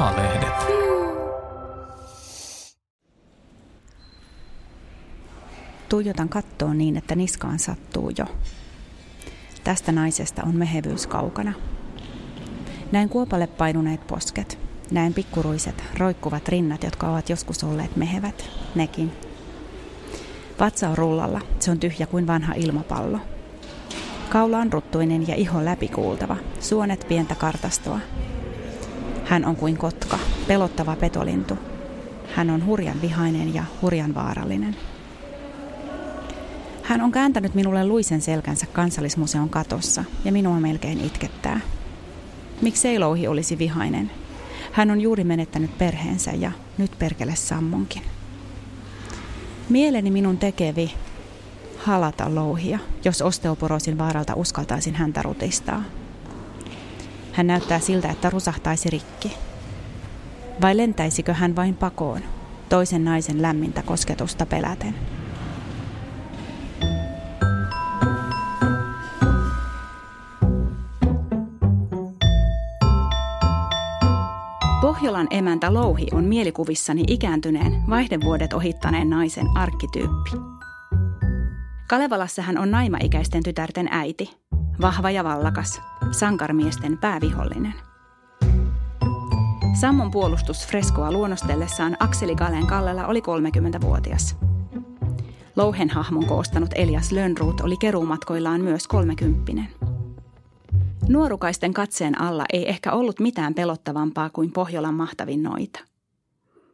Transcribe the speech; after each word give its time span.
A-lehdet. 0.00 0.54
Tuijotan 5.88 6.28
kattoon 6.28 6.78
niin, 6.78 6.96
että 6.96 7.14
niskaan 7.14 7.58
sattuu 7.58 8.12
jo. 8.18 8.24
Tästä 9.64 9.92
naisesta 9.92 10.42
on 10.42 10.56
mehevyys 10.56 11.06
kaukana. 11.06 11.52
Näin 12.92 13.08
kuopalle 13.08 13.46
painuneet 13.46 14.06
posket. 14.06 14.58
Näin 14.90 15.14
pikkuruiset, 15.14 15.84
roikkuvat 15.98 16.48
rinnat, 16.48 16.82
jotka 16.82 17.10
ovat 17.10 17.28
joskus 17.28 17.64
olleet 17.64 17.96
mehevät. 17.96 18.50
Nekin. 18.74 19.12
Vatsa 20.60 20.88
on 20.88 20.98
rullalla. 20.98 21.40
Se 21.58 21.70
on 21.70 21.78
tyhjä 21.78 22.06
kuin 22.06 22.26
vanha 22.26 22.54
ilmapallo. 22.54 23.18
Kaula 24.28 24.58
on 24.58 24.72
ruttuinen 24.72 25.28
ja 25.28 25.34
iho 25.34 25.64
läpikuultava. 25.64 26.36
Suonet 26.60 27.06
pientä 27.08 27.34
kartastoa. 27.34 27.98
Hän 29.30 29.44
on 29.44 29.56
kuin 29.56 29.76
kotka, 29.76 30.18
pelottava 30.46 30.96
petolintu. 30.96 31.58
Hän 32.34 32.50
on 32.50 32.66
hurjan 32.66 33.02
vihainen 33.02 33.54
ja 33.54 33.64
hurjan 33.82 34.14
vaarallinen. 34.14 34.76
Hän 36.82 37.00
on 37.00 37.12
kääntänyt 37.12 37.54
minulle 37.54 37.86
luisen 37.86 38.20
selkänsä 38.20 38.66
kansallismuseon 38.72 39.48
katossa 39.50 40.04
ja 40.24 40.32
minua 40.32 40.60
melkein 40.60 41.00
itkettää. 41.00 41.60
Miksei 42.62 42.98
louhi 42.98 43.28
olisi 43.28 43.58
vihainen? 43.58 44.10
Hän 44.72 44.90
on 44.90 45.00
juuri 45.00 45.24
menettänyt 45.24 45.78
perheensä 45.78 46.30
ja 46.30 46.52
nyt 46.78 46.90
perkele 46.98 47.36
sammonkin. 47.36 48.02
Mieleni 49.68 50.10
minun 50.10 50.38
tekevi 50.38 50.94
halata 51.78 52.34
louhia, 52.34 52.78
jos 53.04 53.22
osteoporosin 53.22 53.98
vaaralta 53.98 54.34
uskaltaisin 54.34 54.94
häntä 54.94 55.22
rutistaa. 55.22 55.82
Hän 57.32 57.46
näyttää 57.46 57.78
siltä, 57.78 58.08
että 58.08 58.30
rusahtaisi 58.30 58.90
rikki. 58.90 59.32
Vai 60.60 60.76
lentäisikö 60.76 61.34
hän 61.34 61.56
vain 61.56 61.76
pakoon, 61.76 62.20
toisen 62.68 63.04
naisen 63.04 63.42
lämmintä 63.42 63.82
kosketusta 63.82 64.46
peläten? 64.46 64.94
Pohjolan 74.80 75.26
emäntä 75.30 75.74
Louhi 75.74 76.06
on 76.12 76.24
mielikuvissani 76.24 77.04
ikääntyneen, 77.06 77.82
vaihdevuodet 77.90 78.52
ohittaneen 78.52 79.10
naisen 79.10 79.46
arkkityyppi. 79.56 80.30
Kalevalassa 81.88 82.42
hän 82.42 82.58
on 82.58 82.70
naimaikäisten 82.70 83.42
tytärten 83.42 83.88
äiti, 83.90 84.30
vahva 84.80 85.10
ja 85.10 85.24
vallakas, 85.24 85.80
sankarmiesten 86.10 86.98
päävihollinen. 86.98 87.74
Sammon 89.80 90.10
puolustus 90.10 90.66
freskoa 90.66 91.12
luonnostellessaan 91.12 91.96
Akseli 92.00 92.34
Galen 92.34 92.66
Kallela 92.66 93.06
oli 93.06 93.20
30-vuotias. 93.20 94.36
Louhen 95.56 95.90
hahmon 95.90 96.26
koostanut 96.26 96.70
Elias 96.74 97.12
Lönnruut 97.12 97.60
oli 97.60 97.76
keruumatkoillaan 97.76 98.60
myös 98.60 98.88
kolmekymppinen. 98.88 99.68
Nuorukaisten 101.08 101.74
katseen 101.74 102.20
alla 102.20 102.44
ei 102.52 102.68
ehkä 102.68 102.92
ollut 102.92 103.20
mitään 103.20 103.54
pelottavampaa 103.54 104.30
kuin 104.30 104.52
Pohjolan 104.52 104.94
mahtavin 104.94 105.42
noita. 105.42 105.80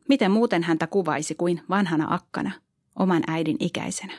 Miten 0.09 0.31
muuten 0.31 0.63
häntä 0.63 0.87
kuvaisi 0.87 1.35
kuin 1.35 1.61
vanhana 1.71 2.15
akkana, 2.15 2.51
oman 2.99 3.23
äidin 3.27 3.57
ikäisenä? 3.61 4.13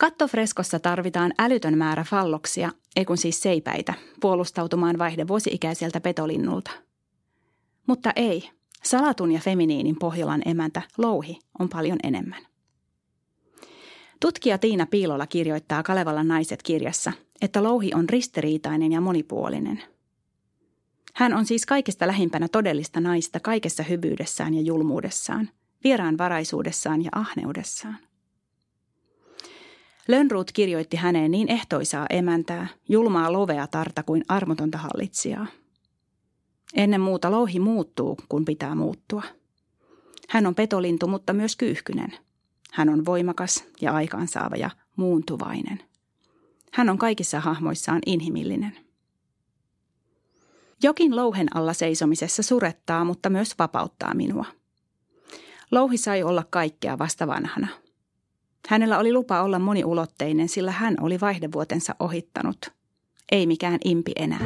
Kattofreskossa 0.00 0.78
tarvitaan 0.78 1.32
älytön 1.38 1.78
määrä 1.78 2.04
falloksia, 2.04 2.70
ei 2.96 3.04
kun 3.04 3.18
siis 3.18 3.42
seipäitä, 3.42 3.94
puolustautumaan 4.20 4.98
vaihdevuosi-ikäiseltä 4.98 6.00
petolinnulta. 6.00 6.70
Mutta 7.86 8.12
ei, 8.16 8.50
salatun 8.82 9.32
ja 9.32 9.40
feminiinin 9.40 9.96
Pohjolan 9.98 10.42
emäntä 10.44 10.82
Louhi 10.98 11.38
on 11.58 11.68
paljon 11.68 11.98
enemmän. 12.02 12.46
Tutkija 14.20 14.58
Tiina 14.58 14.86
Piilola 14.86 15.26
kirjoittaa 15.26 15.82
Kalevalan 15.82 16.28
naiset 16.28 16.62
kirjassa, 16.62 17.12
että 17.42 17.62
Louhi 17.62 17.90
on 17.94 18.08
ristiriitainen 18.08 18.92
ja 18.92 19.00
monipuolinen. 19.00 19.82
Hän 21.14 21.34
on 21.34 21.46
siis 21.46 21.66
kaikista 21.66 22.06
lähimpänä 22.06 22.48
todellista 22.48 23.00
naista 23.00 23.40
kaikessa 23.40 23.82
hyvyydessään 23.82 24.54
ja 24.54 24.60
julmuudessaan, 24.60 25.48
vieraanvaraisuudessaan 25.84 27.04
ja 27.04 27.10
ahneudessaan. 27.12 28.09
Lönnruut 30.10 30.52
kirjoitti 30.52 30.96
häneen 30.96 31.30
niin 31.30 31.48
ehtoisaa 31.48 32.06
emäntää, 32.10 32.66
julmaa 32.88 33.32
lovea 33.32 33.66
tarta 33.66 34.02
kuin 34.02 34.24
armotonta 34.28 34.78
hallitsijaa. 34.78 35.46
Ennen 36.74 37.00
muuta 37.00 37.30
louhi 37.30 37.60
muuttuu, 37.60 38.18
kun 38.28 38.44
pitää 38.44 38.74
muuttua. 38.74 39.22
Hän 40.28 40.46
on 40.46 40.54
petolintu, 40.54 41.06
mutta 41.06 41.32
myös 41.32 41.56
kyyhkynen. 41.56 42.12
Hän 42.72 42.88
on 42.88 43.04
voimakas 43.04 43.64
ja 43.80 43.92
aikaansaava 43.92 44.56
ja 44.56 44.70
muuntuvainen. 44.96 45.82
Hän 46.72 46.88
on 46.88 46.98
kaikissa 46.98 47.40
hahmoissaan 47.40 48.00
inhimillinen. 48.06 48.76
Jokin 50.82 51.16
louhen 51.16 51.56
alla 51.56 51.72
seisomisessa 51.72 52.42
surettaa, 52.42 53.04
mutta 53.04 53.30
myös 53.30 53.54
vapauttaa 53.58 54.14
minua. 54.14 54.44
Louhi 55.70 55.96
sai 55.96 56.22
olla 56.22 56.44
kaikkea 56.50 56.98
vasta 56.98 57.26
vanhana– 57.26 57.68
Hänellä 58.68 58.98
oli 58.98 59.12
lupa 59.12 59.42
olla 59.42 59.58
moniulotteinen, 59.58 60.48
sillä 60.48 60.70
hän 60.72 60.94
oli 61.00 61.20
vaihdevuotensa 61.20 61.94
ohittanut. 62.00 62.58
Ei 63.32 63.46
mikään 63.46 63.78
impi 63.84 64.12
enää. 64.16 64.44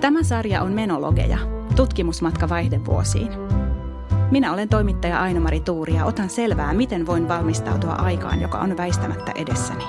Tämä 0.00 0.22
sarja 0.22 0.62
on 0.62 0.72
Menologeja, 0.72 1.38
tutkimusmatka 1.76 2.48
vaihdevuosiin. 2.48 3.28
Minä 4.30 4.52
olen 4.52 4.68
toimittaja 4.68 5.22
Aino-Mari 5.22 5.60
Tuuri 5.60 5.94
ja 5.94 6.04
otan 6.04 6.30
selvää, 6.30 6.74
miten 6.74 7.06
voin 7.06 7.28
valmistautua 7.28 7.92
aikaan, 7.92 8.40
joka 8.40 8.58
on 8.58 8.76
väistämättä 8.76 9.32
edessäni. 9.34 9.84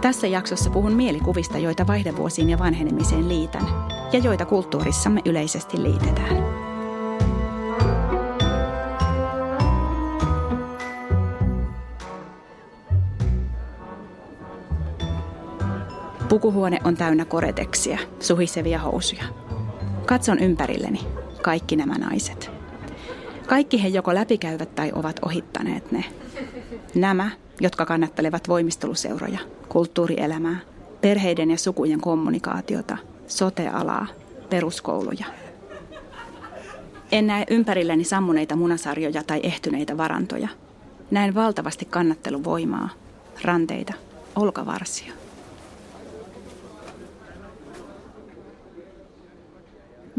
Tässä 0.00 0.26
jaksossa 0.26 0.70
puhun 0.70 0.92
mielikuvista, 0.92 1.58
joita 1.58 1.86
vaihdevuosiin 1.86 2.50
ja 2.50 2.58
vanhenemiseen 2.58 3.28
liitän, 3.28 3.66
ja 4.12 4.18
joita 4.18 4.44
kulttuurissamme 4.44 5.20
yleisesti 5.24 5.82
liitetään. 5.82 6.69
Pukuhuone 16.30 16.78
on 16.84 16.96
täynnä 16.96 17.24
koreteksiä, 17.24 17.98
suhisevia 18.20 18.78
housuja. 18.78 19.24
Katson 20.06 20.38
ympärilleni, 20.38 21.00
kaikki 21.42 21.76
nämä 21.76 21.94
naiset. 21.94 22.50
Kaikki 23.46 23.82
he 23.82 23.88
joko 23.88 24.14
läpikäyvät 24.14 24.74
tai 24.74 24.92
ovat 24.94 25.20
ohittaneet 25.22 25.92
ne. 25.92 26.04
Nämä, 26.94 27.30
jotka 27.60 27.86
kannattelevat 27.86 28.48
voimisteluseuroja, 28.48 29.38
kulttuurielämää, 29.68 30.56
perheiden 31.00 31.50
ja 31.50 31.58
sukujen 31.58 32.00
kommunikaatiota, 32.00 32.96
sotealaa, 33.26 34.06
peruskouluja. 34.50 35.26
En 37.12 37.26
näe 37.26 37.44
ympärilleni 37.50 38.04
sammuneita 38.04 38.56
munasarjoja 38.56 39.22
tai 39.22 39.40
ehtyneitä 39.42 39.96
varantoja. 39.96 40.48
Näen 41.10 41.34
valtavasti 41.34 41.84
kannatteluvoimaa, 41.84 42.88
ranteita, 43.42 43.92
olkavarsia. 44.36 45.12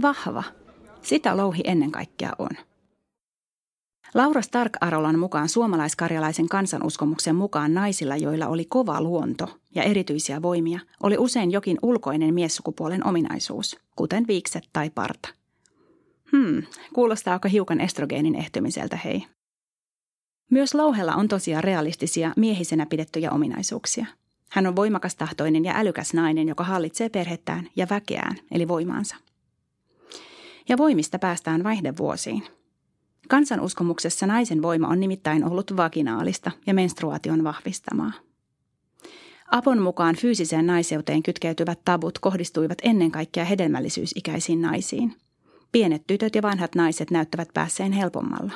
Vahva. 0.01 0.43
Sitä 1.01 1.37
louhi 1.37 1.61
ennen 1.65 1.91
kaikkea 1.91 2.31
on. 2.39 2.49
Laura 4.13 4.41
Stark-Arolan 4.41 5.19
mukaan 5.19 5.49
suomalaiskarjalaisen 5.49 6.49
kansanuskomuksen 6.49 7.35
mukaan 7.35 7.73
naisilla, 7.73 8.17
joilla 8.17 8.47
oli 8.47 8.65
kova 8.65 9.01
luonto 9.01 9.59
ja 9.75 9.83
erityisiä 9.83 10.41
voimia, 10.41 10.79
oli 11.03 11.17
usein 11.17 11.51
jokin 11.51 11.77
ulkoinen 11.81 12.33
miessukupuolen 12.33 13.07
ominaisuus, 13.07 13.79
kuten 13.95 14.27
viikset 14.27 14.69
tai 14.73 14.89
parta. 14.89 15.29
Hmm, 16.31 16.63
kuulostaako 16.93 17.49
hiukan 17.49 17.81
estrogeenin 17.81 18.35
ehtymiseltä 18.35 18.97
hei? 18.97 19.25
Myös 20.49 20.73
louhella 20.73 21.15
on 21.15 21.27
tosiaan 21.27 21.63
realistisia 21.63 22.33
miehisenä 22.37 22.85
pidettyjä 22.85 23.31
ominaisuuksia. 23.31 24.05
Hän 24.49 24.67
on 24.67 24.75
voimakas 24.75 25.15
tahtoinen 25.15 25.65
ja 25.65 25.73
älykäs 25.75 26.13
nainen, 26.13 26.47
joka 26.47 26.63
hallitsee 26.63 27.09
perhettään 27.09 27.67
ja 27.75 27.87
väkeään, 27.89 28.35
eli 28.51 28.67
voimaansa 28.67 29.15
ja 30.69 30.77
voimista 30.77 31.19
päästään 31.19 31.63
vaihdevuosiin. 31.63 32.43
Kansanuskomuksessa 33.27 34.27
naisen 34.27 34.61
voima 34.61 34.87
on 34.87 34.99
nimittäin 34.99 35.43
ollut 35.43 35.77
vaginaalista 35.77 36.51
ja 36.67 36.73
menstruaation 36.73 37.43
vahvistamaa. 37.43 38.11
Apon 39.51 39.79
mukaan 39.79 40.15
fyysiseen 40.15 40.67
naiseuteen 40.67 41.23
kytkeytyvät 41.23 41.79
tabut 41.85 42.19
kohdistuivat 42.19 42.77
ennen 42.83 43.11
kaikkea 43.11 43.45
hedelmällisyysikäisiin 43.45 44.61
naisiin. 44.61 45.15
Pienet 45.71 46.07
tytöt 46.07 46.35
ja 46.35 46.41
vanhat 46.41 46.75
naiset 46.75 47.11
näyttävät 47.11 47.49
päässeen 47.53 47.91
helpommalla. 47.91 48.53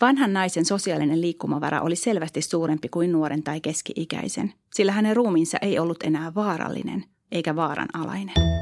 Vanhan 0.00 0.32
naisen 0.32 0.64
sosiaalinen 0.64 1.20
liikkumavara 1.20 1.80
oli 1.80 1.96
selvästi 1.96 2.42
suurempi 2.42 2.88
kuin 2.88 3.12
nuoren 3.12 3.42
tai 3.42 3.60
keski-ikäisen, 3.60 4.52
sillä 4.74 4.92
hänen 4.92 5.16
ruumiinsa 5.16 5.58
ei 5.62 5.78
ollut 5.78 6.02
enää 6.02 6.34
vaarallinen 6.34 7.04
eikä 7.32 7.56
vaaran 7.56 7.88
alainen. 7.94 8.57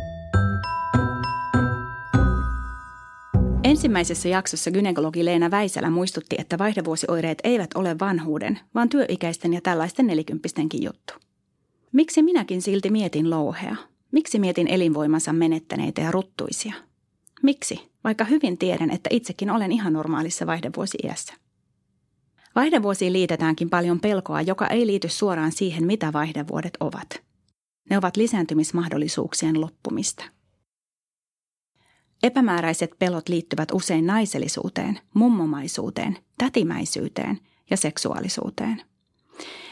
Ensimmäisessä 3.66 4.28
jaksossa 4.28 4.70
gynekologi 4.70 5.24
Leena 5.24 5.50
Väisälä 5.50 5.90
muistutti, 5.90 6.36
että 6.38 6.58
vaihdevuosioireet 6.58 7.38
eivät 7.44 7.70
ole 7.74 7.98
vanhuuden, 7.98 8.58
vaan 8.74 8.88
työikäisten 8.88 9.54
ja 9.54 9.60
tällaisten 9.60 10.06
nelikymppistenkin 10.06 10.82
juttu. 10.82 11.14
Miksi 11.92 12.22
minäkin 12.22 12.62
silti 12.62 12.90
mietin 12.90 13.30
louhea? 13.30 13.76
Miksi 14.12 14.38
mietin 14.38 14.68
elinvoimansa 14.68 15.32
menettäneitä 15.32 16.00
ja 16.00 16.10
ruttuisia? 16.10 16.74
Miksi, 17.42 17.80
vaikka 18.04 18.24
hyvin 18.24 18.58
tiedän, 18.58 18.90
että 18.90 19.10
itsekin 19.12 19.50
olen 19.50 19.72
ihan 19.72 19.92
normaalissa 19.92 20.46
vaihdevuosi-iässä? 20.46 21.34
Vaihdevuosiin 22.54 23.12
liitetäänkin 23.12 23.70
paljon 23.70 24.00
pelkoa, 24.00 24.42
joka 24.42 24.66
ei 24.66 24.86
liity 24.86 25.08
suoraan 25.08 25.52
siihen, 25.52 25.86
mitä 25.86 26.12
vaihdevuodet 26.12 26.76
ovat. 26.80 27.22
Ne 27.90 27.98
ovat 27.98 28.16
lisääntymismahdollisuuksien 28.16 29.60
loppumista. 29.60 30.35
Epämääräiset 32.26 32.90
pelot 32.98 33.28
liittyvät 33.28 33.68
usein 33.72 34.06
naisellisuuteen, 34.06 34.98
mummomaisuuteen, 35.14 36.16
tätimäisyyteen 36.38 37.38
ja 37.70 37.76
seksuaalisuuteen. 37.76 38.82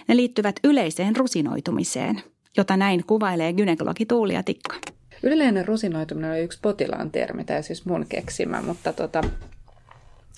Ne 0.08 0.16
liittyvät 0.16 0.56
yleiseen 0.64 1.16
rusinoitumiseen, 1.16 2.22
jota 2.56 2.76
näin 2.76 3.04
kuvailee 3.06 3.52
gynekologi 3.52 4.06
Tuulia 4.06 4.42
Tikka. 4.42 4.74
Yleinen 5.22 5.68
rusinoituminen 5.68 6.30
on 6.30 6.38
yksi 6.38 6.58
potilaan 6.62 7.10
termi, 7.10 7.44
tai 7.44 7.62
siis 7.62 7.86
mun 7.86 8.06
keksimä, 8.08 8.62
mutta 8.62 8.92
tota, 8.92 9.22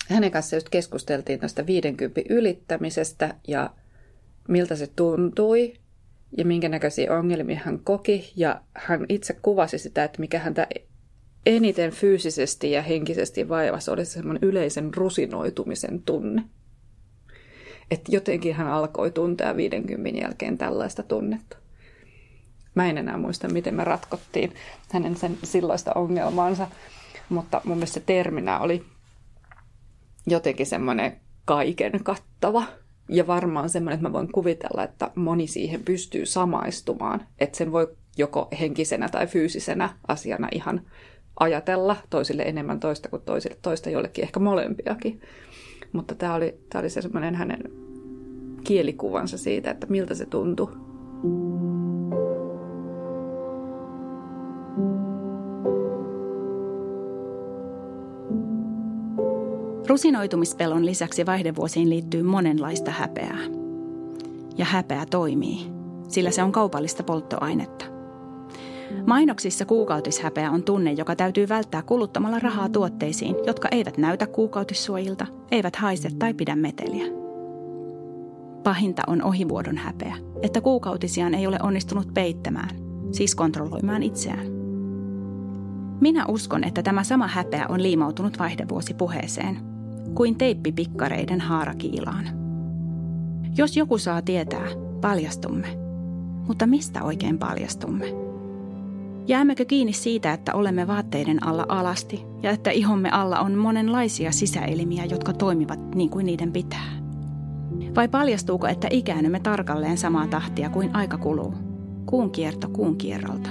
hänen 0.09 0.31
kanssa 0.31 0.55
just 0.55 0.69
keskusteltiin 0.69 1.39
tästä 1.39 1.65
50 1.65 2.21
ylittämisestä 2.29 3.35
ja 3.47 3.69
miltä 4.47 4.75
se 4.75 4.87
tuntui 4.95 5.73
ja 6.37 6.45
minkä 6.45 6.69
näköisiä 6.69 7.17
ongelmia 7.17 7.61
hän 7.65 7.79
koki. 7.79 8.33
Ja 8.35 8.61
hän 8.73 9.05
itse 9.09 9.37
kuvasi 9.41 9.77
sitä, 9.77 10.03
että 10.03 10.19
mikä 10.19 10.39
häntä 10.39 10.67
eniten 11.55 11.91
fyysisesti 11.91 12.71
ja 12.71 12.81
henkisesti 12.81 13.49
vaivasi 13.49 13.91
oli 13.91 14.05
semmoinen 14.05 14.49
yleisen 14.49 14.93
rusinoitumisen 14.93 16.01
tunne. 16.01 16.43
Että 17.91 18.11
jotenkin 18.11 18.55
hän 18.55 18.67
alkoi 18.67 19.11
tuntea 19.11 19.57
50 19.57 20.19
jälkeen 20.19 20.57
tällaista 20.57 21.03
tunnetta. 21.03 21.57
Mä 22.75 22.89
en 22.89 22.97
enää 22.97 23.17
muista, 23.17 23.47
miten 23.47 23.75
me 23.75 23.83
ratkottiin 23.83 24.53
hänen 24.91 25.15
sen 25.15 25.37
silloista 25.43 25.91
ongelmaansa, 25.95 26.67
mutta 27.29 27.61
mun 27.65 27.77
mielestä 27.77 27.93
se 27.93 28.03
terminä 28.05 28.59
oli 28.59 28.85
jotenkin 30.27 30.65
semmoinen 30.65 31.19
kaiken 31.45 32.03
kattava. 32.03 32.63
Ja 33.09 33.27
varmaan 33.27 33.69
semmoinen, 33.69 33.95
että 33.95 34.09
mä 34.09 34.13
voin 34.13 34.31
kuvitella, 34.31 34.83
että 34.83 35.11
moni 35.15 35.47
siihen 35.47 35.83
pystyy 35.83 36.25
samaistumaan. 36.25 37.27
Että 37.39 37.57
sen 37.57 37.71
voi 37.71 37.97
joko 38.17 38.47
henkisenä 38.59 39.09
tai 39.09 39.27
fyysisenä 39.27 39.89
asiana 40.07 40.47
ihan 40.51 40.81
ajatella 41.39 41.95
toisille 42.09 42.43
enemmän 42.43 42.79
toista 42.79 43.09
kuin 43.09 43.21
toisille, 43.21 43.57
toista 43.61 43.89
jollekin 43.89 44.23
ehkä 44.23 44.39
molempiakin. 44.39 45.21
Mutta 45.91 46.15
tämä 46.15 46.35
oli, 46.35 46.57
tämä 46.69 46.79
oli 46.79 46.89
se 46.89 47.01
semmoinen 47.01 47.35
hänen 47.35 47.63
kielikuvansa 48.63 49.37
siitä, 49.37 49.71
että 49.71 49.87
miltä 49.89 50.15
se 50.15 50.25
tuntui. 50.25 50.67
Rusinoitumispelon 59.87 60.85
lisäksi 60.85 61.25
vaihdevuosiin 61.25 61.89
liittyy 61.89 62.23
monenlaista 62.23 62.91
häpeää. 62.91 63.39
Ja 64.57 64.65
häpeä 64.65 65.05
toimii, 65.05 65.71
sillä 66.07 66.31
se 66.31 66.43
on 66.43 66.51
kaupallista 66.51 67.03
polttoainetta. 67.03 67.96
Mainoksissa 69.05 69.65
kuukautishäpeä 69.65 70.51
on 70.51 70.63
tunne, 70.63 70.91
joka 70.91 71.15
täytyy 71.15 71.49
välttää 71.49 71.81
kuluttamalla 71.81 72.39
rahaa 72.39 72.69
tuotteisiin, 72.69 73.35
jotka 73.45 73.67
eivät 73.71 73.97
näytä 73.97 74.27
kuukautissuojilta, 74.27 75.25
eivät 75.51 75.75
haise 75.75 76.09
tai 76.19 76.33
pidä 76.33 76.55
meteliä. 76.55 77.05
Pahinta 78.63 79.01
on 79.07 79.23
ohivuodon 79.23 79.77
häpeä, 79.77 80.15
että 80.41 80.61
kuukautisiaan 80.61 81.33
ei 81.33 81.47
ole 81.47 81.57
onnistunut 81.63 82.13
peittämään, 82.13 82.69
siis 83.11 83.35
kontrolloimaan 83.35 84.03
itseään. 84.03 84.47
Minä 86.01 86.25
uskon, 86.27 86.63
että 86.63 86.83
tämä 86.83 87.03
sama 87.03 87.27
häpeä 87.27 87.65
on 87.69 87.83
liimautunut 87.83 88.39
vaihdevuosipuheeseen, 88.39 89.57
kuin 90.15 90.35
teippipikkareiden 90.35 91.41
haarakiilaan. 91.41 92.25
Jos 93.57 93.77
joku 93.77 93.97
saa 93.97 94.21
tietää, 94.21 94.67
paljastumme. 95.01 95.67
Mutta 96.47 96.67
mistä 96.67 97.03
oikein 97.03 97.37
paljastumme? 97.37 98.26
Jäämmekö 99.27 99.65
kiinni 99.65 99.93
siitä, 99.93 100.33
että 100.33 100.53
olemme 100.53 100.87
vaatteiden 100.87 101.47
alla 101.47 101.65
alasti 101.69 102.25
ja 102.43 102.51
että 102.51 102.71
ihomme 102.71 103.09
alla 103.09 103.39
on 103.39 103.55
monenlaisia 103.55 104.31
sisäelimiä, 104.31 105.05
jotka 105.05 105.33
toimivat 105.33 105.95
niin 105.95 106.09
kuin 106.09 106.25
niiden 106.25 106.51
pitää? 106.51 106.91
Vai 107.95 108.07
paljastuuko, 108.07 108.67
että 108.67 108.87
ikäännymme 108.91 109.39
tarkalleen 109.39 109.97
samaa 109.97 110.27
tahtia 110.27 110.69
kuin 110.69 110.95
aika 110.95 111.17
kuluu? 111.17 111.53
Kuun 112.05 112.31
kierto 112.31 112.69
kuun 112.69 112.97
kierrolta. 112.97 113.49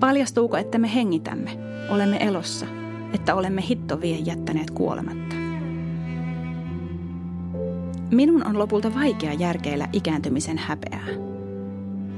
Paljastuuko, 0.00 0.56
että 0.56 0.78
me 0.78 0.94
hengitämme, 0.94 1.50
olemme 1.90 2.16
elossa, 2.16 2.66
että 3.14 3.34
olemme 3.34 3.62
hittovie 3.68 4.16
jättäneet 4.16 4.70
kuolematta? 4.70 5.36
Minun 8.10 8.46
on 8.46 8.58
lopulta 8.58 8.94
vaikea 8.94 9.32
järkeillä 9.32 9.88
ikääntymisen 9.92 10.58
häpeää. 10.58 11.29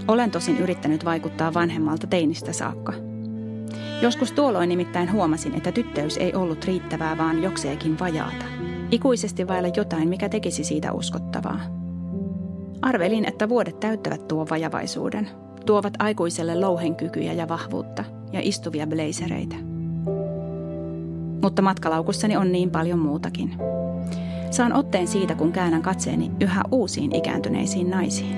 Olen 0.08 0.30
tosin 0.30 0.58
yrittänyt 0.58 1.04
vaikuttaa 1.04 1.54
vanhemmalta 1.54 2.06
teinistä 2.06 2.52
saakka. 2.52 2.92
Joskus 4.02 4.32
tuolloin 4.32 4.68
nimittäin 4.68 5.12
huomasin, 5.12 5.54
että 5.54 5.72
tyttöys 5.72 6.16
ei 6.16 6.34
ollut 6.34 6.64
riittävää, 6.64 7.18
vaan 7.18 7.42
jokseekin 7.42 7.98
vajaata. 7.98 8.44
Ikuisesti 8.90 9.48
vailla 9.48 9.68
jotain, 9.76 10.08
mikä 10.08 10.28
tekisi 10.28 10.64
siitä 10.64 10.92
uskottavaa. 10.92 11.60
Arvelin, 12.82 13.24
että 13.24 13.48
vuodet 13.48 13.80
täyttävät 13.80 14.28
tuon 14.28 14.46
vajavaisuuden, 14.50 15.30
tuovat 15.66 15.94
aikuiselle 15.98 16.60
louhenkykyjä 16.60 17.32
ja 17.32 17.48
vahvuutta 17.48 18.04
ja 18.32 18.40
istuvia 18.42 18.86
blazereita. 18.86 19.56
Mutta 21.42 21.62
matkalaukussani 21.62 22.36
on 22.36 22.52
niin 22.52 22.70
paljon 22.70 22.98
muutakin. 22.98 23.54
Saan 24.50 24.72
otteen 24.72 25.06
siitä, 25.06 25.34
kun 25.34 25.52
käännän 25.52 25.82
katseeni 25.82 26.30
yhä 26.40 26.62
uusiin 26.70 27.16
ikääntyneisiin 27.16 27.90
naisiin. 27.90 28.36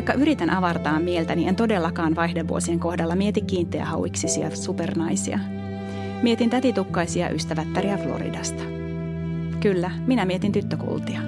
Vaikka 0.00 0.22
yritän 0.22 0.50
avartaa 0.50 1.00
mieltäni, 1.00 1.48
en 1.48 1.56
todellakaan 1.56 2.16
vaihdevuosien 2.16 2.80
kohdalla 2.80 3.16
mieti 3.16 3.40
kiinteähauiksisia 3.40 4.56
supernaisia. 4.56 5.38
Mietin 6.22 6.50
tätitukkaisia 6.50 7.30
ystävättäriä 7.30 7.96
Floridasta. 7.96 8.62
Kyllä, 9.60 9.90
minä 10.06 10.24
mietin 10.24 10.52
tyttökultia. 10.52 11.20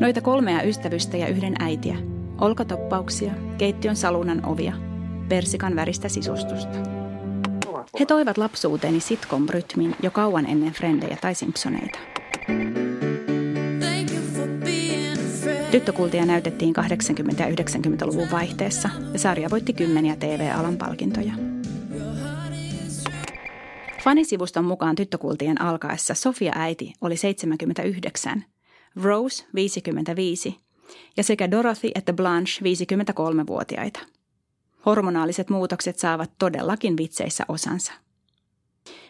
Noita 0.00 0.20
kolmea 0.20 0.62
ystävystä 0.62 1.16
ja 1.16 1.26
yhden 1.26 1.54
äitiä. 1.58 1.96
Olkatoppauksia, 2.40 3.32
keittiön 3.58 3.96
salunan 3.96 4.46
ovia, 4.46 4.72
persikan 5.28 5.76
väristä 5.76 6.08
sisustusta. 6.08 6.78
He 8.00 8.06
toivat 8.06 8.38
lapsuuteeni 8.38 9.00
sitcom-rytmin 9.00 9.96
jo 10.02 10.10
kauan 10.10 10.46
ennen 10.46 10.72
Frendejä 10.72 11.16
tai 11.20 11.34
Simpsoneita. 11.34 11.98
Tyttökultia 15.70 16.26
näytettiin 16.26 16.74
80- 16.76 17.40
ja 17.40 17.46
90-luvun 17.46 18.30
vaihteessa 18.30 18.90
ja 19.12 19.18
sarja 19.18 19.50
voitti 19.50 19.72
kymmeniä 19.72 20.16
TV-alan 20.16 20.76
palkintoja. 20.76 21.32
Fanisivuston 24.04 24.64
mukaan 24.64 24.96
tyttökultien 24.96 25.60
alkaessa 25.60 26.14
Sofia 26.14 26.52
äiti 26.54 26.92
oli 27.00 27.16
79, 27.16 28.44
Rose 29.02 29.44
55 29.54 30.56
ja 31.16 31.22
sekä 31.22 31.50
Dorothy 31.50 31.90
että 31.94 32.12
Blanche 32.12 32.52
53-vuotiaita. 32.60 34.00
Hormonaaliset 34.86 35.50
muutokset 35.50 35.98
saavat 35.98 36.30
todellakin 36.38 36.96
vitseissä 36.96 37.44
osansa. 37.48 37.92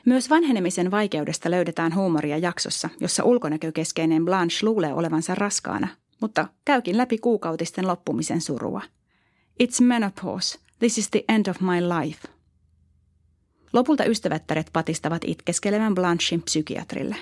Myös 0.06 0.30
vanhenemisen 0.30 0.90
vaikeudesta 0.90 1.50
löydetään 1.50 1.94
huumoria 1.94 2.38
jaksossa, 2.38 2.88
jossa 3.00 3.24
ulkonäkökeskeinen 3.24 4.24
Blanche 4.24 4.66
luulee 4.66 4.92
olevansa 4.92 5.34
raskaana, 5.34 5.88
mutta 6.20 6.48
käykin 6.64 6.96
läpi 6.96 7.18
kuukautisten 7.18 7.86
loppumisen 7.88 8.40
surua. 8.40 8.82
It's 9.62 9.82
menopause, 9.84 10.58
This 10.80 10.98
is 10.98 11.10
the 11.10 11.24
end 11.28 11.46
of 11.46 11.60
my 11.60 11.80
life. 11.80 12.28
Lopulta 13.72 14.04
ystävättäret 14.04 14.70
patistavat 14.72 15.22
itkeskelevän 15.26 15.94
Blanchin 15.94 16.42
psykiatrille. 16.42 17.16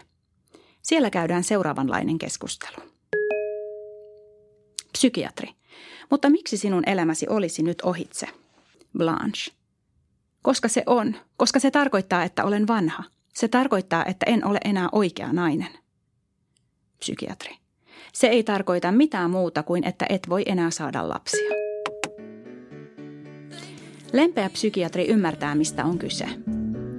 Siellä 0.82 1.10
käydään 1.10 1.44
seuraavanlainen 1.44 2.18
keskustelu. 2.18 2.76
Psykiatri. 4.92 5.48
Mutta 6.10 6.30
miksi 6.30 6.56
sinun 6.56 6.82
elämäsi 6.86 7.26
olisi 7.28 7.62
nyt 7.62 7.80
ohitse? 7.80 8.28
Blanche. 8.98 9.52
Koska 10.42 10.68
se 10.68 10.82
on. 10.86 11.16
Koska 11.36 11.60
se 11.60 11.70
tarkoittaa, 11.70 12.24
että 12.24 12.44
olen 12.44 12.66
vanha. 12.66 13.04
Se 13.34 13.48
tarkoittaa, 13.48 14.04
että 14.04 14.26
en 14.28 14.44
ole 14.44 14.58
enää 14.64 14.88
oikea 14.92 15.32
nainen. 15.32 15.78
Psykiatri. 16.98 17.56
Se 18.12 18.26
ei 18.26 18.42
tarkoita 18.42 18.92
mitään 18.92 19.30
muuta 19.30 19.62
kuin, 19.62 19.84
että 19.84 20.06
et 20.08 20.28
voi 20.28 20.42
enää 20.46 20.70
saada 20.70 21.08
lapsia. 21.08 21.50
Lempeä 24.12 24.50
psykiatri 24.50 25.06
ymmärtää, 25.06 25.54
mistä 25.54 25.84
on 25.84 25.98
kyse. 25.98 26.26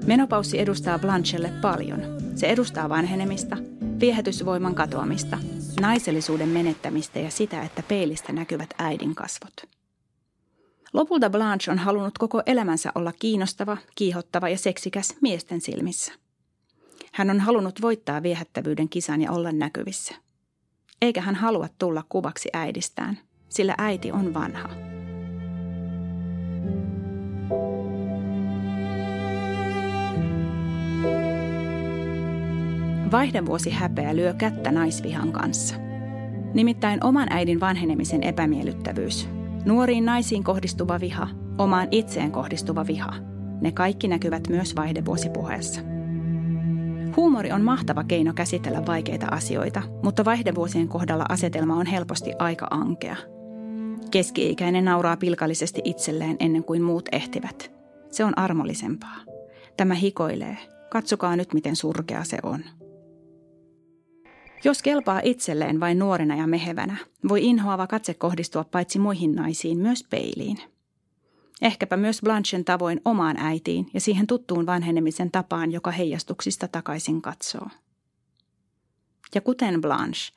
Menopaussi 0.06 0.60
edustaa 0.60 1.00
Blanchelle 1.00 1.52
paljon. 1.62 2.02
Se 2.36 2.48
edustaa 2.48 2.90
vanhenemista, 2.90 3.58
viehätysvoiman 4.00 4.76
katoamista, 4.76 5.38
naisellisuuden 5.82 6.50
menettämistä 6.50 7.20
ja 7.20 7.32
sitä, 7.32 7.62
että 7.62 7.84
peilistä 7.88 8.34
näkyvät 8.34 8.70
äidin 8.78 9.16
kasvot. 9.16 9.54
Lopulta 10.94 11.30
Blanche 11.30 11.72
on 11.72 11.78
halunnut 11.78 12.18
koko 12.18 12.42
elämänsä 12.46 12.92
olla 12.96 13.14
kiinnostava, 13.20 13.78
kiihottava 13.96 14.50
ja 14.50 14.58
seksikäs 14.58 15.16
miesten 15.22 15.62
silmissä. 15.62 16.14
Hän 17.12 17.30
on 17.30 17.40
halunnut 17.40 17.82
voittaa 17.82 18.24
viehättävyyden 18.24 18.90
kisan 18.90 19.22
ja 19.22 19.32
olla 19.32 19.52
näkyvissä. 19.52 20.16
Eikä 21.02 21.22
hän 21.22 21.36
halua 21.36 21.68
tulla 21.78 22.04
kuvaksi 22.10 22.50
äidistään, 22.54 23.18
sillä 23.50 23.76
äiti 23.78 24.12
on 24.12 24.34
vanha. 24.34 24.70
Vaihdevuosi 33.12 33.70
häpeä 33.70 34.16
lyö 34.16 34.34
kättä 34.34 34.72
naisvihan 34.72 35.32
kanssa. 35.32 35.76
Nimittäin 36.54 37.04
oman 37.04 37.28
äidin 37.30 37.60
vanhenemisen 37.60 38.24
epämiellyttävyys, 38.24 39.30
nuoriin 39.66 40.06
naisiin 40.06 40.44
kohdistuva 40.44 41.00
viha, 41.00 41.28
omaan 41.58 41.88
itseen 41.92 42.32
kohdistuva 42.32 42.88
viha, 42.88 43.14
ne 43.62 43.72
kaikki 43.72 44.08
näkyvät 44.08 44.50
myös 44.50 44.76
vaihdevuosipuheessa. 44.76 45.82
Huumori 47.16 47.52
on 47.52 47.62
mahtava 47.62 48.04
keino 48.04 48.34
käsitellä 48.34 48.86
vaikeita 48.86 49.28
asioita, 49.32 49.82
mutta 50.04 50.26
vaihdevuosien 50.26 50.88
kohdalla 50.88 51.26
asetelma 51.30 51.76
on 51.76 51.86
helposti 51.86 52.34
aika 52.40 52.68
ankea. 52.72 53.16
Keski-ikäinen 54.12 54.86
nauraa 54.86 55.18
pilkallisesti 55.18 55.82
itselleen 55.84 56.36
ennen 56.40 56.64
kuin 56.64 56.82
muut 56.82 57.10
ehtivät. 57.12 57.72
Se 58.12 58.24
on 58.24 58.38
armollisempaa. 58.38 59.18
Tämä 59.78 59.94
hikoilee. 59.94 60.58
Katsokaa 60.90 61.36
nyt, 61.36 61.54
miten 61.54 61.76
surkea 61.76 62.24
se 62.24 62.38
on. 62.44 62.64
Jos 64.64 64.82
kelpaa 64.84 65.22
itselleen 65.24 65.80
vain 65.80 66.00
nuorena 66.00 66.36
ja 66.36 66.48
mehevänä, 66.48 66.98
voi 67.30 67.46
inhoava 67.46 67.88
katse 67.88 68.14
kohdistua 68.14 68.64
paitsi 68.64 69.00
muihin 69.00 69.36
naisiin 69.36 69.78
myös 69.78 70.04
peiliin. 70.10 70.58
Ehkäpä 71.62 71.98
myös 71.98 72.22
Blanchen 72.22 72.66
tavoin 72.66 73.02
omaan 73.06 73.38
äitiin 73.38 73.90
ja 73.94 74.00
siihen 74.00 74.28
tuttuun 74.28 74.66
vanhenemisen 74.66 75.32
tapaan, 75.32 75.72
joka 75.72 75.92
heijastuksista 75.92 76.68
takaisin 76.68 77.22
katsoo. 77.22 77.68
Ja 79.36 79.42
kuten 79.42 79.82
Blanche, 79.82 80.34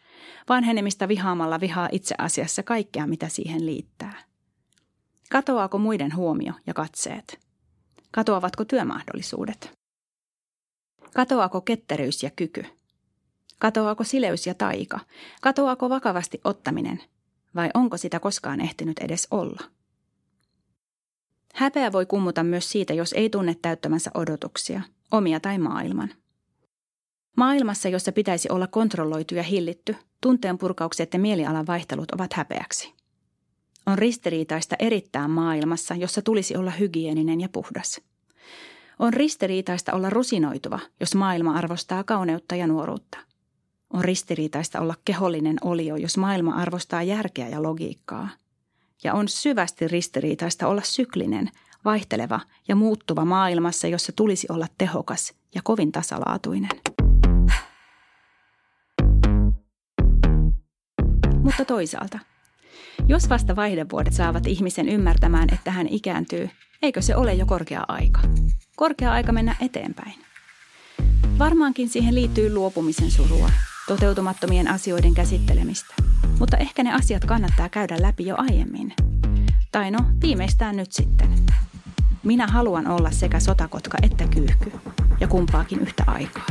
vanhenemista 0.49 1.09
vihaamalla 1.09 1.61
vihaa 1.61 1.89
itse 1.93 2.15
asiassa 2.19 2.63
kaikkea, 2.63 3.07
mitä 3.07 3.29
siihen 3.29 3.67
liittää. 3.67 4.23
Katoaako 5.31 5.79
muiden 5.79 6.17
huomio 6.17 6.53
ja 6.67 6.75
katseet? 6.75 7.41
Katoavatko 8.11 8.65
työmahdollisuudet? 8.65 9.73
Katoaako 11.15 11.61
ketteryys 11.61 12.23
ja 12.23 12.31
kyky– 12.31 12.65
Katoaako 13.63 14.05
sileys 14.05 14.47
ja 14.47 14.55
taika? 14.55 15.01
Katoaako 15.41 15.89
vakavasti 15.89 16.41
ottaminen? 16.45 17.03
Vai 17.55 17.71
onko 17.75 17.97
sitä 17.97 18.21
koskaan 18.21 18.61
ehtinyt 18.61 18.99
edes 18.99 19.29
olla? 19.31 19.61
Häpeä 21.53 21.93
voi 21.93 22.07
kummuta 22.07 22.45
myös 22.45 22.71
siitä, 22.71 22.95
jos 22.95 23.13
ei 23.13 23.31
tunne 23.31 23.57
täyttämänsä 23.63 24.11
odotuksia, 24.15 24.83
omia 25.11 25.41
tai 25.41 25.59
maailman. 25.59 26.11
Maailmassa, 27.37 27.89
jossa 27.89 28.13
pitäisi 28.13 28.49
olla 28.51 28.67
kontrolloitu 28.67 29.35
ja 29.35 29.43
hillitty, 29.43 29.97
tunteen 30.21 30.59
purkaukset 30.59 31.13
ja 31.13 31.19
mielialan 31.19 31.67
vaihtelut 31.67 32.11
ovat 32.11 32.33
häpeäksi. 32.33 32.93
On 33.87 33.99
ristiriitaista 33.99 34.77
erittää 34.79 35.29
maailmassa, 35.29 35.95
jossa 35.95 36.23
tulisi 36.23 36.57
olla 36.57 36.71
hygieninen 36.71 37.41
ja 37.41 37.49
puhdas. 37.49 38.01
On 38.99 39.13
ristiriitaista 39.13 39.93
olla 39.93 40.11
rusinoituva, 40.11 40.81
jos 41.01 41.15
maailma 41.15 41.55
arvostaa 41.55 42.05
kauneutta 42.05 42.57
ja 42.57 42.67
nuoruutta– 42.67 43.19
on 43.93 44.05
ristiriitaista 44.05 44.81
olla 44.81 44.95
kehollinen 45.05 45.57
olio, 45.61 45.97
jos 45.97 46.17
maailma 46.17 46.55
arvostaa 46.55 47.03
järkeä 47.03 47.49
ja 47.49 47.63
logiikkaa. 47.63 48.29
Ja 49.05 49.15
on 49.15 49.29
syvästi 49.29 49.89
ristiriitaista 49.89 50.69
olla 50.69 50.83
syklinen, 50.85 51.51
vaihteleva 51.85 52.41
ja 52.69 52.77
muuttuva 52.77 53.25
maailmassa, 53.25 53.89
jossa 53.89 54.13
tulisi 54.13 54.47
olla 54.51 54.67
tehokas 54.79 55.35
ja 55.55 55.61
kovin 55.65 55.93
tasalaatuinen. 55.93 56.71
Mutta 61.43 61.65
toisaalta, 61.65 62.19
jos 63.09 63.29
vasta 63.29 63.57
vaihdevuodet 63.57 64.13
saavat 64.13 64.47
ihmisen 64.47 64.89
ymmärtämään, 64.89 65.49
että 65.55 65.71
hän 65.71 65.89
ikääntyy, 65.89 66.51
eikö 66.83 67.03
se 67.03 67.17
ole 67.17 67.35
jo 67.35 67.47
korkea 67.47 67.85
aika? 67.89 68.21
Korkea 68.77 69.13
aika 69.13 69.33
mennä 69.33 69.57
eteenpäin. 69.61 70.15
Varmaankin 71.39 71.89
siihen 71.89 72.15
liittyy 72.15 72.55
luopumisen 72.55 73.11
surua, 73.11 73.51
toteutumattomien 73.89 74.69
asioiden 74.69 75.15
käsittelemistä. 75.15 75.95
Mutta 76.39 76.57
ehkä 76.57 76.83
ne 76.83 76.93
asiat 76.93 77.25
kannattaa 77.25 77.69
käydä 77.69 78.03
läpi 78.03 78.27
jo 78.27 78.35
aiemmin. 78.39 78.95
Tai 79.73 79.91
no, 79.91 79.99
viimeistään 80.21 80.77
nyt 80.77 80.93
sitten. 80.93 81.29
Minä 82.23 82.47
haluan 82.47 82.87
olla 82.87 83.11
sekä 83.11 83.41
sotakotka 83.41 83.99
että 84.03 84.25
kyyhky, 84.27 84.73
ja 85.21 85.29
kumpaakin 85.29 85.81
yhtä 85.81 86.05
aikaa. 86.07 86.47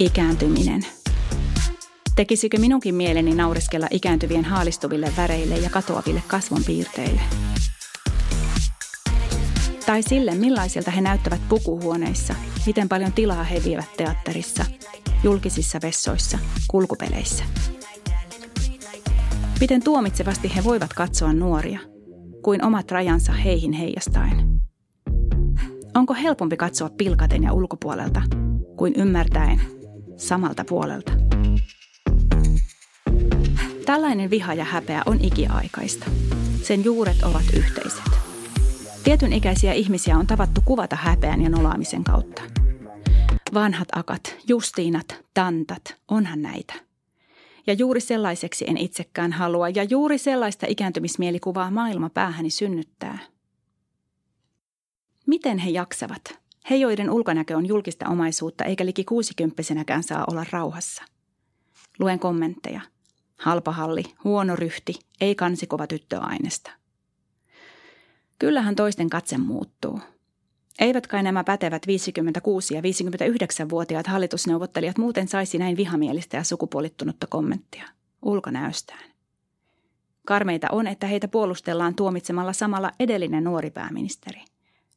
Ikääntyminen– 0.00 0.86
Tekisikö 2.20 2.58
minunkin 2.58 2.94
mieleni 2.94 3.34
nauriskella 3.34 3.86
ikääntyvien 3.90 4.44
haalistuville 4.44 5.12
väreille 5.16 5.54
ja 5.54 5.70
katoaville 5.70 6.22
kasvonpiirteille? 6.26 7.20
Tai 9.86 10.02
sille, 10.02 10.34
millaisilta 10.34 10.90
he 10.90 11.00
näyttävät 11.00 11.40
pukuhuoneissa, 11.48 12.34
miten 12.66 12.88
paljon 12.88 13.12
tilaa 13.12 13.44
he 13.44 13.62
vievät 13.64 13.96
teatterissa, 13.96 14.64
julkisissa 15.24 15.78
vessoissa, 15.82 16.38
kulkupeleissä. 16.70 17.44
Miten 19.60 19.84
tuomitsevasti 19.84 20.52
he 20.56 20.64
voivat 20.64 20.92
katsoa 20.92 21.32
nuoria, 21.32 21.78
kuin 22.42 22.64
omat 22.64 22.90
rajansa 22.90 23.32
heihin 23.32 23.72
heijastaen. 23.72 24.60
Onko 25.94 26.14
helpompi 26.14 26.56
katsoa 26.56 26.90
pilkaten 26.96 27.42
ja 27.42 27.52
ulkopuolelta, 27.52 28.22
kuin 28.76 28.94
ymmärtäen 28.96 29.60
samalta 30.16 30.64
puolelta? 30.68 31.29
Tällainen 33.90 34.30
viha 34.30 34.54
ja 34.54 34.64
häpeä 34.64 35.02
on 35.06 35.20
ikiaikaista. 35.20 36.10
Sen 36.62 36.84
juuret 36.84 37.22
ovat 37.22 37.42
yhteiset. 37.56 38.04
Tietyn 39.04 39.32
ikäisiä 39.32 39.72
ihmisiä 39.72 40.16
on 40.18 40.26
tavattu 40.26 40.60
kuvata 40.64 40.96
häpeän 40.96 41.42
ja 41.42 41.50
nolaamisen 41.50 42.04
kautta. 42.04 42.42
Vanhat 43.54 43.88
akat, 43.92 44.36
justiinat, 44.48 45.24
tantat, 45.34 45.96
onhan 46.08 46.42
näitä. 46.42 46.74
Ja 47.66 47.72
juuri 47.72 48.00
sellaiseksi 48.00 48.64
en 48.68 48.76
itsekään 48.76 49.32
halua, 49.32 49.68
ja 49.68 49.84
juuri 49.84 50.18
sellaista 50.18 50.66
ikääntymismielikuvaa 50.68 51.70
maailma 51.70 52.10
päähäni 52.10 52.50
synnyttää. 52.50 53.18
Miten 55.26 55.58
he 55.58 55.70
jaksavat? 55.70 56.38
He, 56.70 56.76
joiden 56.76 57.10
ulkonäkö 57.10 57.56
on 57.56 57.66
julkista 57.66 58.08
omaisuutta 58.08 58.64
eikä 58.64 58.86
liki 58.86 59.04
kuusikymppisenäkään 59.04 60.02
saa 60.02 60.24
olla 60.30 60.46
rauhassa. 60.50 61.02
Luen 61.98 62.18
kommentteja– 62.18 62.80
halpahalli, 63.40 64.02
huono 64.24 64.56
ryhti, 64.56 64.94
ei 65.20 65.34
kansikova 65.34 65.86
tyttöainesta. 65.86 66.70
Kyllähän 68.38 68.76
toisten 68.76 69.10
katse 69.10 69.38
muuttuu. 69.38 70.00
Eivät 70.78 71.06
kai 71.06 71.22
nämä 71.22 71.44
pätevät 71.44 71.86
56- 71.86 71.90
ja 72.74 72.80
59-vuotiaat 72.80 74.06
hallitusneuvottelijat 74.06 74.98
muuten 74.98 75.28
saisi 75.28 75.58
näin 75.58 75.76
vihamielistä 75.76 76.36
ja 76.36 76.44
sukupuolittunutta 76.44 77.26
kommenttia 77.26 77.88
ulkonäöstään. 78.22 79.10
Karmeita 80.26 80.68
on, 80.72 80.86
että 80.86 81.06
heitä 81.06 81.28
puolustellaan 81.28 81.94
tuomitsemalla 81.94 82.52
samalla 82.52 82.90
edellinen 83.00 83.44
nuori 83.44 83.70
pääministeri. 83.70 84.44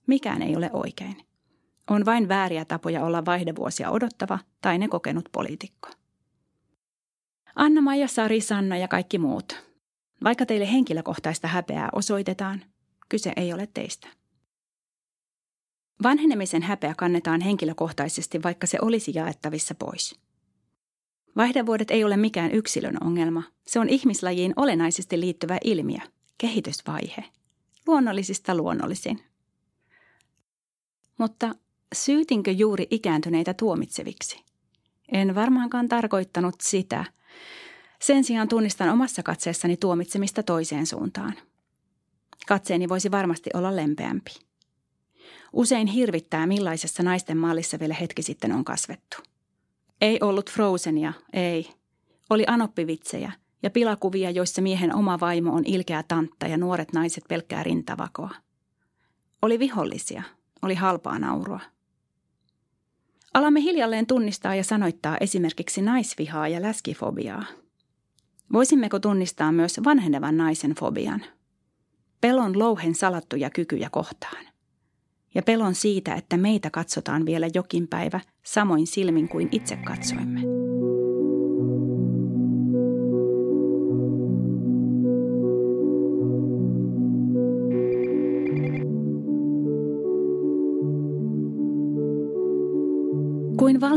Mikään 0.07 0.41
ei 0.41 0.55
ole 0.55 0.69
oikein. 0.73 1.17
On 1.89 2.05
vain 2.05 2.27
vääriä 2.27 2.65
tapoja 2.65 3.05
olla 3.05 3.25
vaihdevuosia 3.25 3.91
odottava 3.91 4.39
tai 4.61 4.77
ne 4.77 4.87
kokenut 4.87 5.29
poliitikko. 5.31 5.89
Anna-Maija, 7.55 8.07
Sari, 8.07 8.41
Sanna 8.41 8.77
ja 8.77 8.87
kaikki 8.87 9.17
muut. 9.17 9.63
Vaikka 10.23 10.45
teille 10.45 10.71
henkilökohtaista 10.71 11.47
häpeää 11.47 11.89
osoitetaan, 11.91 12.65
kyse 13.09 13.33
ei 13.35 13.53
ole 13.53 13.67
teistä. 13.73 14.07
Vanhenemisen 16.03 16.61
häpeä 16.61 16.93
kannetaan 16.97 17.41
henkilökohtaisesti, 17.41 18.43
vaikka 18.43 18.67
se 18.67 18.77
olisi 18.81 19.11
jaettavissa 19.15 19.75
pois. 19.75 20.19
Vaihdevuodet 21.35 21.91
ei 21.91 22.03
ole 22.03 22.17
mikään 22.17 22.51
yksilön 22.51 22.97
ongelma. 23.03 23.43
Se 23.67 23.79
on 23.79 23.89
ihmislajiin 23.89 24.53
olennaisesti 24.55 25.19
liittyvä 25.19 25.57
ilmiö, 25.63 25.99
kehitysvaihe. 26.37 27.23
Luonnollisista 27.87 28.55
luonnollisin. 28.55 29.19
Mutta 31.17 31.55
syytinkö 31.95 32.51
juuri 32.51 32.87
ikääntyneitä 32.89 33.53
tuomitseviksi? 33.53 34.43
En 35.11 35.35
varmaankaan 35.35 35.89
tarkoittanut 35.89 36.55
sitä. 36.61 37.05
Sen 37.99 38.23
sijaan 38.23 38.47
tunnistan 38.47 38.89
omassa 38.89 39.23
katseessani 39.23 39.77
tuomitsemista 39.77 40.43
toiseen 40.43 40.85
suuntaan. 40.85 41.33
Katseeni 42.47 42.89
voisi 42.89 43.11
varmasti 43.11 43.49
olla 43.53 43.75
lempeämpi. 43.75 44.31
Usein 45.53 45.87
hirvittää, 45.87 46.47
millaisessa 46.47 47.03
naisten 47.03 47.37
mallissa 47.37 47.79
vielä 47.79 47.93
hetki 47.93 48.21
sitten 48.21 48.51
on 48.51 48.65
kasvettu. 48.65 49.17
Ei 50.01 50.17
ollut 50.21 50.51
Frozenia, 50.51 51.13
ei. 51.33 51.69
Oli 52.29 52.43
anoppivitsejä 52.47 53.31
ja 53.63 53.69
pilakuvia, 53.69 54.31
joissa 54.31 54.61
miehen 54.61 54.95
oma 54.95 55.19
vaimo 55.19 55.53
on 55.53 55.63
ilkeä 55.65 56.03
tantta 56.07 56.47
ja 56.47 56.57
nuoret 56.57 56.93
naiset 56.93 57.23
pelkkää 57.29 57.63
rintavakoa. 57.63 58.35
Oli 59.41 59.59
vihollisia, 59.59 60.23
oli 60.61 60.75
halpaa 60.75 61.19
naurua. 61.19 61.59
Alamme 63.33 63.61
hiljalleen 63.61 64.07
tunnistaa 64.07 64.55
ja 64.55 64.63
sanoittaa 64.63 65.17
esimerkiksi 65.19 65.81
naisvihaa 65.81 66.47
ja 66.47 66.61
läskifobiaa. 66.61 67.45
Voisimmeko 68.53 68.99
tunnistaa 68.99 69.51
myös 69.51 69.79
vanhenevan 69.85 70.37
naisen 70.37 70.75
fobian? 70.79 71.23
Pelon 72.21 72.59
louhen 72.59 72.95
salattuja 72.95 73.49
kykyjä 73.49 73.89
kohtaan 73.91 74.45
ja 75.35 75.43
pelon 75.43 75.75
siitä, 75.75 76.13
että 76.13 76.37
meitä 76.37 76.69
katsotaan 76.69 77.25
vielä 77.25 77.47
jokin 77.53 77.87
päivä 77.87 78.19
samoin 78.43 78.87
silmin 78.87 79.29
kuin 79.29 79.49
itse 79.51 79.75
katsoimme. 79.75 80.62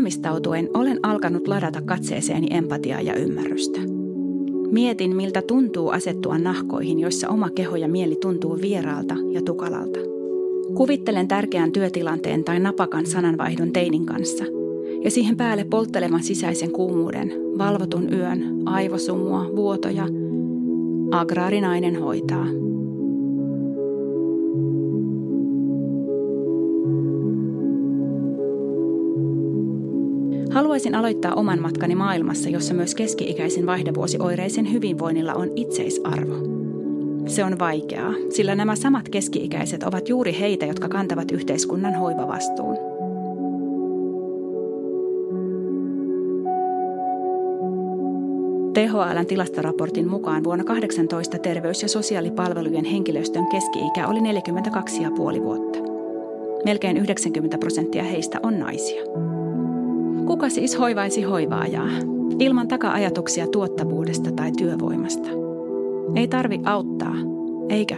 Valmistautuen 0.06 0.68
olen 0.74 0.98
alkanut 1.02 1.48
ladata 1.48 1.82
katseeseeni 1.82 2.46
empatiaa 2.50 3.00
ja 3.00 3.14
ymmärrystä. 3.14 3.80
Mietin, 4.70 5.16
miltä 5.16 5.42
tuntuu 5.42 5.90
asettua 5.90 6.38
nahkoihin, 6.38 7.00
joissa 7.00 7.28
oma 7.28 7.50
keho 7.50 7.76
ja 7.76 7.88
mieli 7.88 8.16
tuntuu 8.16 8.58
vieraalta 8.60 9.14
ja 9.30 9.42
tukalalta– 9.42 9.98
Kuvittelen 10.74 11.28
tärkeän 11.28 11.72
työtilanteen 11.72 12.44
tai 12.44 12.60
napakan 12.60 13.06
sananvaihdon 13.06 13.72
teinin 13.72 14.06
kanssa 14.06 14.44
ja 15.04 15.10
siihen 15.10 15.36
päälle 15.36 15.64
polttelevan 15.64 16.22
sisäisen 16.22 16.72
kuumuuden, 16.72 17.32
valvotun 17.58 18.12
yön, 18.12 18.62
aivosumua, 18.66 19.46
vuotoja. 19.56 20.06
Agraarinainen 21.10 22.00
hoitaa. 22.02 22.46
Haluaisin 30.56 30.94
aloittaa 30.94 31.34
oman 31.34 31.62
matkani 31.62 31.94
maailmassa, 31.94 32.48
jossa 32.48 32.74
myös 32.74 32.94
keski-ikäisen 32.94 33.66
vaihdevuosioireisen 33.66 34.72
hyvinvoinnilla 34.72 35.34
on 35.34 35.50
itseisarvo. 35.56 36.34
Se 37.26 37.44
on 37.44 37.58
vaikeaa, 37.58 38.14
sillä 38.30 38.54
nämä 38.54 38.76
samat 38.76 39.08
keski-ikäiset 39.08 39.82
ovat 39.82 40.08
juuri 40.08 40.36
heitä, 40.40 40.66
jotka 40.66 40.88
kantavat 40.88 41.30
yhteiskunnan 41.30 41.94
hoivavastuun. 41.94 42.76
THLn 48.74 49.26
tilastoraportin 49.26 50.08
mukaan 50.08 50.44
vuonna 50.44 50.64
18 50.64 51.38
terveys- 51.38 51.82
ja 51.82 51.88
sosiaalipalvelujen 51.88 52.84
henkilöstön 52.84 53.46
keski-ikä 53.46 54.08
oli 54.08 54.20
42,5 54.20 55.42
vuotta. 55.42 55.78
Melkein 56.64 56.96
90 56.96 57.58
prosenttia 57.58 58.04
heistä 58.04 58.40
on 58.42 58.58
naisia. 58.58 59.02
Kuka 60.26 60.48
siis 60.48 60.78
hoivaisi 60.78 61.22
hoivaajaa? 61.22 61.88
Ilman 62.38 62.68
taka-ajatuksia 62.68 63.46
tuottavuudesta 63.46 64.32
tai 64.32 64.52
työvoimasta– 64.52 65.28
ei 66.14 66.28
tarvi 66.28 66.60
auttaa, 66.64 67.14
eikä? 67.68 67.96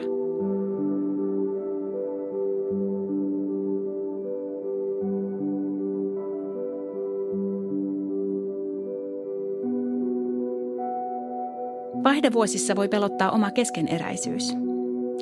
Vaihdevuosissa 12.05 12.77
voi 12.77 12.89
pelottaa 12.89 13.31
oma 13.31 13.51
keskeneräisyys. 13.51 14.55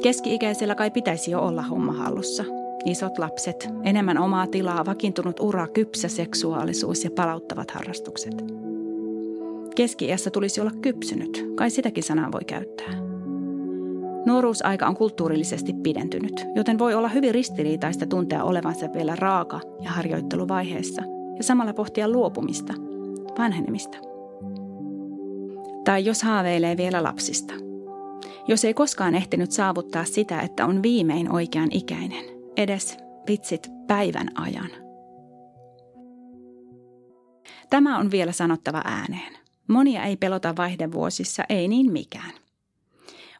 Keski-ikäisellä 0.02 0.74
kai 0.74 0.90
pitäisi 0.90 1.30
jo 1.30 1.40
olla 1.40 1.62
homma 1.62 1.92
hallussa. 1.92 2.44
Isot 2.84 3.18
lapset, 3.18 3.68
enemmän 3.84 4.18
omaa 4.18 4.46
tilaa, 4.46 4.86
vakiintunut 4.86 5.40
ura, 5.40 5.66
kypsä 5.66 6.08
seksuaalisuus 6.08 7.04
ja 7.04 7.10
palauttavat 7.10 7.70
harrastukset– 7.70 8.34
keski 9.76 10.08
tulisi 10.32 10.60
olla 10.60 10.70
kypsynyt, 10.82 11.46
kai 11.54 11.70
sitäkin 11.70 12.02
sanaa 12.02 12.32
voi 12.32 12.44
käyttää. 12.46 12.92
Nuoruusaika 14.26 14.86
on 14.86 14.96
kulttuurillisesti 14.96 15.72
pidentynyt, 15.72 16.46
joten 16.54 16.78
voi 16.78 16.94
olla 16.94 17.08
hyvin 17.08 17.34
ristiriitaista 17.34 18.06
tuntea 18.06 18.44
olevansa 18.44 18.92
vielä 18.92 19.16
raaka- 19.16 19.60
ja 19.80 19.90
harjoitteluvaiheessa 19.90 21.02
ja 21.36 21.44
samalla 21.44 21.74
pohtia 21.74 22.08
luopumista, 22.08 22.74
vanhenemista. 23.38 23.98
Tai 25.84 26.04
jos 26.04 26.22
haaveilee 26.22 26.76
vielä 26.76 27.02
lapsista. 27.02 27.54
Jos 28.48 28.64
ei 28.64 28.74
koskaan 28.74 29.14
ehtinyt 29.14 29.52
saavuttaa 29.52 30.04
sitä, 30.04 30.40
että 30.40 30.66
on 30.66 30.82
viimein 30.82 31.32
oikean 31.32 31.68
ikäinen, 31.70 32.24
edes 32.56 32.96
vitsit 33.28 33.68
päivän 33.86 34.28
ajan. 34.34 34.70
Tämä 37.70 37.98
on 37.98 38.10
vielä 38.10 38.32
sanottava 38.32 38.82
ääneen. 38.84 39.36
Monia 39.68 40.02
ei 40.02 40.16
pelota 40.16 40.56
vaihdevuosissa, 40.56 41.44
ei 41.48 41.68
niin 41.68 41.92
mikään. 41.92 42.32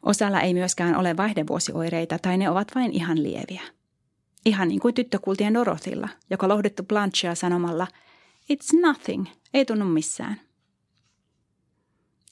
Osalla 0.03 0.41
ei 0.41 0.53
myöskään 0.53 0.95
ole 0.95 1.17
vaihdevuosioireita 1.17 2.19
tai 2.19 2.37
ne 2.37 2.49
ovat 2.49 2.67
vain 2.75 2.91
ihan 2.91 3.23
lieviä. 3.23 3.61
Ihan 4.45 4.67
niin 4.67 4.79
kuin 4.79 4.93
tyttökultien 4.93 5.53
Dorothilla, 5.53 6.09
joka 6.29 6.47
lohdettu 6.47 6.83
Blanchea 6.83 7.35
sanomalla 7.35 7.87
It's 8.53 8.81
nothing, 8.81 9.25
ei 9.53 9.65
tunnu 9.65 9.85
missään. 9.85 10.41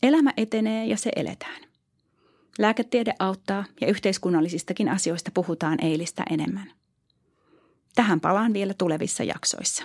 Elämä 0.04 0.34
etenee 0.38 0.86
ja 0.86 0.98
se 0.98 1.12
eletään. 1.16 1.65
Lääketiede 2.60 3.14
auttaa 3.20 3.64
ja 3.82 3.88
yhteiskunnallisistakin 3.88 4.90
asioista 4.90 5.32
puhutaan 5.34 5.78
eilistä 5.82 6.24
enemmän. 6.30 6.72
Tähän 7.96 8.20
palaan 8.20 8.54
vielä 8.54 8.74
tulevissa 8.78 9.24
jaksoissa. 9.24 9.84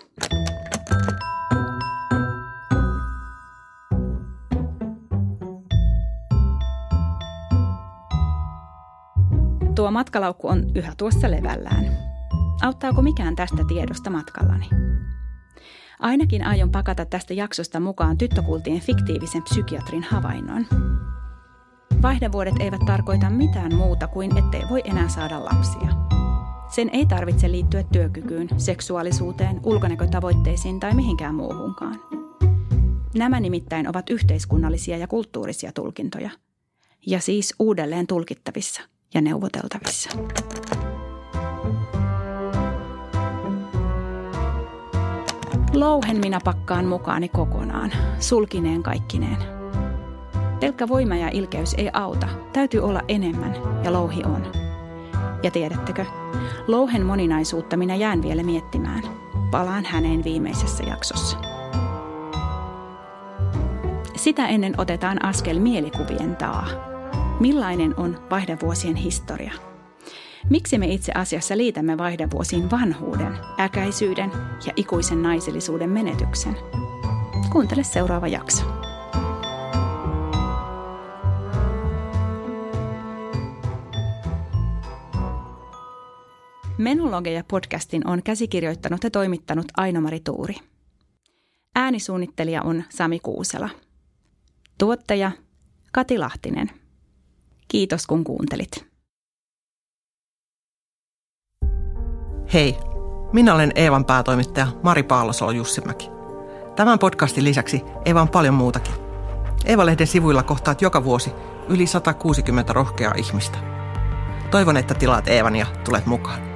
Tuo 9.75 9.91
matkalaukku 9.91 10.49
on 10.49 10.71
yhä 10.75 10.93
tuossa 10.97 11.31
levällään. 11.31 11.85
Auttaako 12.63 13.03
mikään 13.03 13.37
tästä 13.37 13.65
tiedosta 13.69 14.11
matkallani? 14.11 14.69
Ainakin 16.01 16.47
aion 16.47 16.71
pakata 16.71 17.07
tästä 17.07 17.35
jaksosta 17.35 17.81
mukaan 17.81 18.19
tyttökultien 18.19 18.81
fiktiivisen 18.81 19.43
psykiatrin 19.43 20.03
havainnon. 20.03 20.67
Vaihdevuodet 22.03 22.55
eivät 22.61 22.81
tarkoita 22.87 23.31
mitään 23.31 23.75
muuta 23.75 24.07
kuin 24.07 24.39
ettei 24.39 24.63
voi 24.71 24.81
enää 24.85 25.09
saada 25.09 25.45
lapsia. 25.45 25.89
Sen 26.69 26.91
ei 26.93 27.07
tarvitse 27.07 27.51
liittyä 27.51 27.83
työkykyyn, 27.83 28.49
seksuaalisuuteen, 28.57 29.61
ulkonäkötavoitteisiin 29.65 30.81
tai 30.81 30.95
mihinkään 30.95 31.35
muuhunkaan. 31.35 32.01
Nämä 33.15 33.41
nimittäin 33.41 33.89
ovat 33.89 34.11
yhteiskunnallisia 34.11 34.97
ja 34.97 35.07
kulttuurisia 35.07 35.73
tulkintoja, 35.73 36.31
ja 37.07 37.21
siis 37.21 37.55
uudelleen 37.59 38.07
tulkittavissa– 38.07 38.83
ja 39.15 39.21
neuvoteltavissa. 39.21 40.11
Louhen 45.75 46.17
minä 46.17 46.41
pakkaan 46.45 46.85
mukaani 46.85 47.29
kokonaan, 47.29 47.93
sulkineen 48.19 48.83
kaikkineen. 48.83 49.60
Pelkkä 50.61 50.89
voima 50.89 51.17
ja 51.17 51.29
ilkeys 51.33 51.75
ei 51.79 51.91
auta, 51.93 52.29
täytyy 52.53 52.81
olla 52.81 53.03
enemmän, 53.09 53.55
ja 53.85 53.93
louhi 53.93 54.23
on. 54.25 54.53
Ja 55.43 55.51
tiedättekö, 55.51 56.05
louhen 56.67 57.07
moninaisuutta 57.07 57.77
minä 57.77 57.95
jään 57.95 58.23
vielä 58.23 58.43
miettimään. 58.43 59.03
Palaan 59.51 59.85
häneen 59.85 60.25
viimeisessä 60.25 60.85
jaksossa. 60.85 61.39
Sitä 64.17 64.47
ennen 64.47 64.75
otetaan 64.79 65.25
askel 65.25 65.59
mielikuvien 65.59 66.37
taa. 66.37 66.67
Millainen 67.41 67.95
on 67.97 68.19
vaihdevuosien 68.31 68.97
historia? 68.97 69.53
Miksi 70.51 70.79
me 70.79 70.87
itse 70.87 71.13
asiassa 71.15 71.57
liitämme 71.57 71.99
vaihdevuosiin 71.99 72.71
vanhuuden, 72.71 73.39
äkäisyyden 73.61 74.33
ja 74.67 74.73
ikuisen 74.77 75.23
naisellisuuden 75.23 75.91
menetyksen? 75.91 76.57
Kuuntele 77.53 77.83
seuraava 77.83 78.29
jakso. 78.29 78.80
Menologeja 86.81 87.45
podcastin 87.49 88.07
on 88.07 88.23
käsikirjoittanut 88.23 89.05
ja 89.05 89.11
toimittanut 89.11 89.67
Aino-Mari 89.77 90.21
Tuuri. 90.21 90.55
Äänisuunnittelija 91.75 92.63
on 92.63 92.85
Sami 92.89 93.19
Kuusela. 93.19 93.69
Tuottaja 94.79 95.31
Kati 95.93 96.19
Lahtinen. 96.19 96.71
Kiitos 97.69 98.07
kun 98.07 98.25
kuuntelit. 98.25 98.87
Hei, 102.53 102.77
minä 103.33 103.55
olen 103.55 103.73
Eevan 103.75 104.05
päätoimittaja 104.05 104.67
Mari 104.83 105.03
Paalosolo 105.03 105.51
Jussimäki. 105.51 106.09
Tämän 106.77 106.99
podcastin 106.99 107.45
lisäksi 107.45 107.81
Eeva 108.05 108.23
on 108.23 108.29
paljon 108.29 108.55
muutakin. 108.55 108.95
Eeva-lehden 109.65 110.07
sivuilla 110.07 110.43
kohtaat 110.43 110.83
joka 110.83 111.05
vuosi 111.05 111.31
yli 111.69 111.87
160 111.87 112.73
rohkeaa 112.73 113.15
ihmistä. 113.17 113.59
Toivon, 114.51 114.77
että 114.77 114.95
tilaat 114.95 115.29
Eevan 115.29 115.57
ja 115.57 115.67
tulet 115.85 116.07
mukaan. 116.07 116.50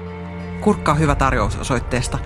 Kurkkaa 0.64 0.94
hyvä 0.94 1.14
tarjous 1.14 1.57
osoitteesta 1.57 2.18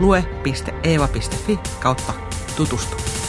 lue.eeva.fi 0.00 1.60
kautta 1.80 2.12
tutustu. 2.56 3.19